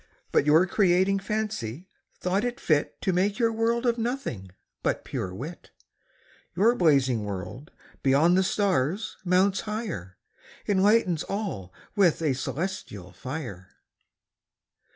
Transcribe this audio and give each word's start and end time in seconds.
But 0.31 0.47
your 0.47 0.65
Creating 0.65 1.19
Fancy, 1.19 1.87
thought 2.19 2.43
it 2.43 2.59
fit 2.59 2.99
To 3.03 3.13
make 3.13 3.37
your 3.37 3.53
World 3.53 3.85
of 3.85 3.99
Nothing, 3.99 4.49
but 4.81 5.05
pure 5.05 5.31
Wit. 5.31 5.69
Your 6.55 6.73
Blazing 6.73 7.23
World, 7.23 7.69
beyond 8.01 8.35
the 8.35 8.41
Stars 8.41 9.17
mounts 9.23 9.59
higher, 9.61 10.17
Enlightens 10.67 11.21
all 11.21 11.71
with 11.95 12.19
a 12.23 12.31
Cœlestial 12.31 13.13
Fier. 13.13 13.39
William 13.39 13.47
Newcastle. 13.51 13.65